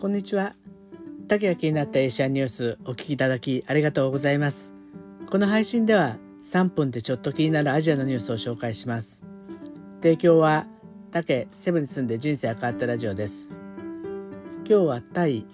[0.00, 0.54] こんにちは。
[1.28, 4.72] 竹が気になったエーシャンニュースお聞きいただきありがとうございます。
[5.30, 9.26] この配信では3分でちょっと気になるアジアのニュースを紹介します。
[10.00, 10.66] 提供は
[11.10, 13.52] 竹セブンに住んで人生が変わったラジオです。
[14.66, 15.44] 今日はタイ、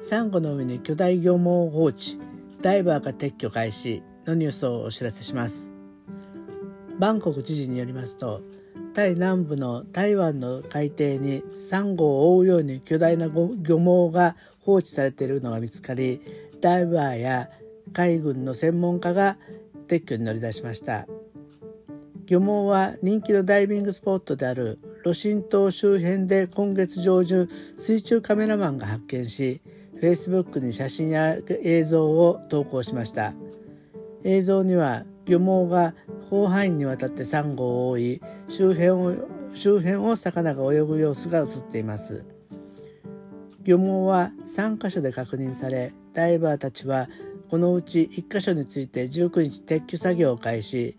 [0.00, 2.18] サンゴの上に巨大漁網放置、
[2.62, 5.70] ダイバーが撤去開始のニュースをお知らせします。
[6.98, 8.40] バンコク知事によりますと、
[8.94, 13.28] タイ南部の台湾の海底にサンゴを覆うように巨大な
[13.62, 16.20] 漁網が放置されているのが見つかり
[16.60, 17.48] ダイバーや
[17.92, 19.38] 海軍の専門家が
[19.88, 21.06] 撤去に乗り出しました。
[22.26, 27.48] 漁網は人気のダイビングスポットであるロシン島周辺で今月上旬
[27.78, 29.60] 水中カメラマンが発見し
[30.00, 33.34] Facebook に写真や映像を投稿しました。
[34.22, 35.94] 映像には漁網が
[36.30, 39.16] 広範囲にわたってサンゴを覆い周辺を
[39.52, 42.24] 周辺を魚が泳ぐ様子が映っています
[43.62, 47.08] 漁網は3カ所で確認されダイバーたちは
[47.50, 50.96] このうち1箇所について19日撤去作業を開始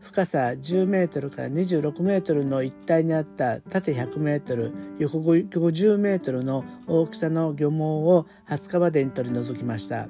[0.00, 10.08] 深さ10メートルから26メートルの一帯にあった縦100メートル横50メートルの大きさの漁網を20日までに取り除きました。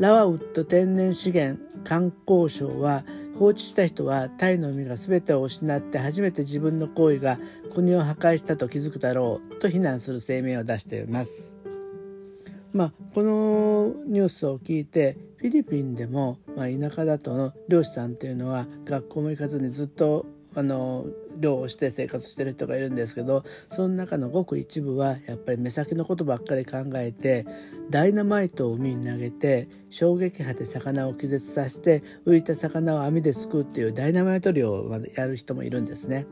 [0.00, 3.04] ラワウッド天然資源観光省は
[3.38, 7.38] 放置した人はタイの海が全てを失って初めて自分の行為が
[7.74, 11.56] 国を破壊したと気づくだろうと非難する声明を出しています。
[12.72, 21.06] まあ、このニュースを聞いてフィリピンでも、まあ、田舎だとの漁師さんっていうのは学校も行かずにずっとあの
[21.38, 27.46] 漁をして生活してる人がいるんですけどその中のごく一部はやっぱり目先のことばっかり考えて
[27.88, 36.26] ダイナマイトを海に投げて衝撃波で魚を気絶させて浮いた魚を網ですくうっていうダイナマイト漁をやる人もいるんですね。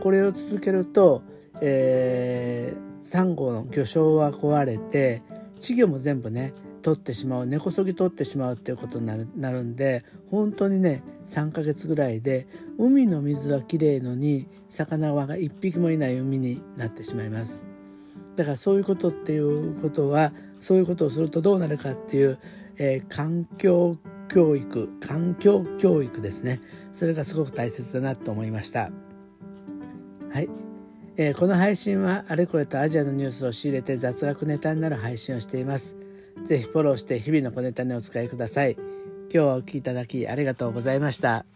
[0.00, 1.22] これを続けると、
[1.60, 5.22] えー、サンゴの魚礁は壊れて
[5.56, 6.52] 稚魚も全部ね
[6.84, 12.46] 取ってしまう根こそぎ取ってしまうっていうことになるなるんで本当にね3ヶ月ぐらいで
[12.78, 17.64] 海の水はきれいのに魚は1匹もいない海になってしまいます。
[18.36, 22.38] だからそういうことっていうことはそういうことをするとどうなるかっていう、
[22.78, 23.96] えー、環境
[24.28, 26.60] 教育環境教育ですね。
[26.92, 28.90] それがすごく大切だなと思いました。
[30.32, 30.50] はい、
[31.16, 36.03] えー、この配信はあれこれとアジアのニュースを仕入れて雑学ネタになる配信をしています。
[36.44, 38.72] ぜひフォローして日々の小ネタにお使いください。
[38.72, 41.46] 今日はお聴きいただきありがとうございました。